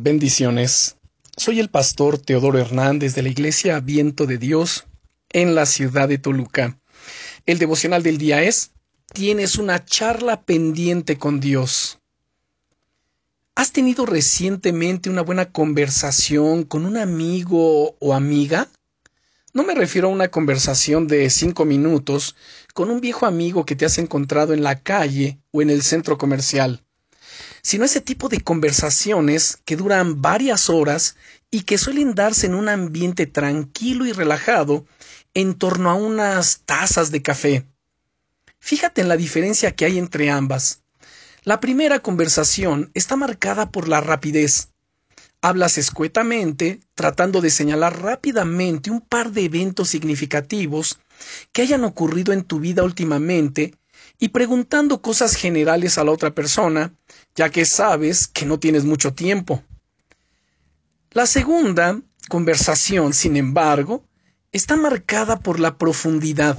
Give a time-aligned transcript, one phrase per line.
[0.00, 0.96] Bendiciones.
[1.36, 4.86] Soy el pastor Teodoro Hernández de la Iglesia Viento de Dios
[5.30, 6.78] en la ciudad de Toluca.
[7.46, 8.70] El devocional del día es
[9.12, 11.98] Tienes una charla pendiente con Dios.
[13.56, 18.68] ¿Has tenido recientemente una buena conversación con un amigo o amiga?
[19.52, 22.36] No me refiero a una conversación de cinco minutos
[22.72, 26.18] con un viejo amigo que te has encontrado en la calle o en el centro
[26.18, 26.84] comercial
[27.62, 31.16] sino ese tipo de conversaciones que duran varias horas
[31.50, 34.86] y que suelen darse en un ambiente tranquilo y relajado
[35.34, 37.66] en torno a unas tazas de café.
[38.58, 40.82] Fíjate en la diferencia que hay entre ambas.
[41.44, 44.68] La primera conversación está marcada por la rapidez.
[45.40, 50.98] Hablas escuetamente, tratando de señalar rápidamente un par de eventos significativos
[51.52, 53.74] que hayan ocurrido en tu vida últimamente
[54.18, 56.94] y preguntando cosas generales a la otra persona,
[57.34, 59.62] ya que sabes que no tienes mucho tiempo.
[61.12, 64.04] La segunda conversación, sin embargo,
[64.52, 66.56] está marcada por la profundidad.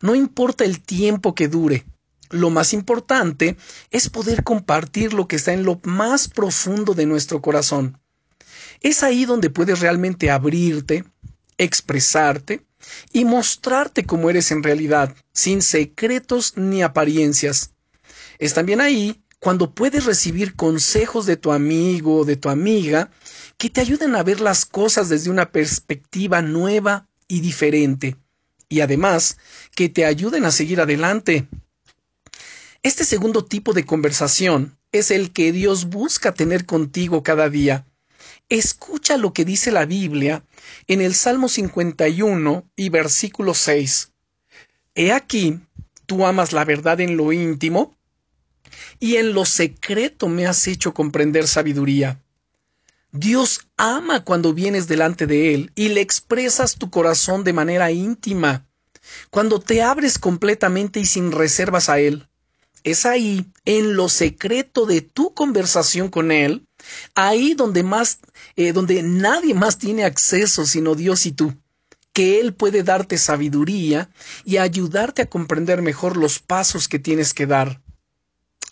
[0.00, 1.86] No importa el tiempo que dure,
[2.30, 3.56] lo más importante
[3.90, 8.00] es poder compartir lo que está en lo más profundo de nuestro corazón.
[8.80, 11.04] Es ahí donde puedes realmente abrirte,
[11.56, 12.66] expresarte
[13.12, 17.72] y mostrarte como eres en realidad, sin secretos ni apariencias.
[18.38, 23.10] Es también ahí cuando puedes recibir consejos de tu amigo o de tu amiga
[23.58, 28.16] que te ayuden a ver las cosas desde una perspectiva nueva y diferente,
[28.68, 29.36] y además
[29.74, 31.46] que te ayuden a seguir adelante.
[32.82, 37.86] Este segundo tipo de conversación es el que Dios busca tener contigo cada día,
[38.54, 40.44] Escucha lo que dice la Biblia
[40.86, 44.12] en el Salmo 51 y versículo 6.
[44.94, 45.58] He aquí,
[46.06, 47.96] tú amas la verdad en lo íntimo,
[49.00, 52.22] y en lo secreto me has hecho comprender sabiduría.
[53.10, 58.68] Dios ama cuando vienes delante de Él y le expresas tu corazón de manera íntima,
[59.30, 62.28] cuando te abres completamente y sin reservas a Él.
[62.84, 66.68] Es ahí, en lo secreto de tu conversación con Él,
[67.14, 68.18] ahí donde más,
[68.56, 71.54] eh, donde nadie más tiene acceso sino Dios y tú,
[72.12, 74.10] que Él puede darte sabiduría
[74.44, 77.80] y ayudarte a comprender mejor los pasos que tienes que dar.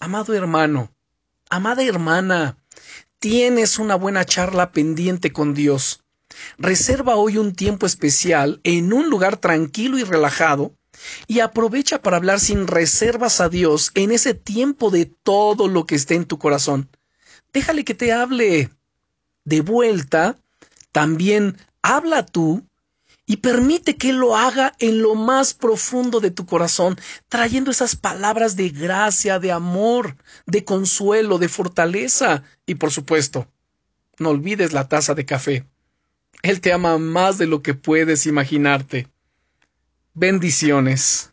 [0.01, 0.91] Amado hermano,
[1.51, 2.57] amada hermana,
[3.19, 6.03] tienes una buena charla pendiente con Dios.
[6.59, 10.75] Reserva hoy un tiempo especial en un lugar tranquilo y relajado
[11.27, 15.95] y aprovecha para hablar sin reservas a Dios en ese tiempo de todo lo que
[15.95, 16.89] esté en tu corazón.
[17.53, 18.71] Déjale que te hable.
[19.45, 20.37] De vuelta,
[20.93, 22.65] también habla tú
[23.27, 26.99] y permite que lo haga en lo más profundo de tu corazón,
[27.29, 33.49] trayendo esas palabras de gracia, de amor, de consuelo, de fortaleza y por supuesto,
[34.19, 35.67] no olvides la taza de café.
[36.43, 39.09] Él te ama más de lo que puedes imaginarte.
[40.15, 41.32] Bendiciones.